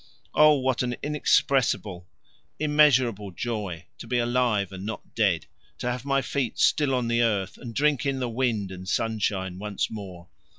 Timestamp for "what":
0.57-0.81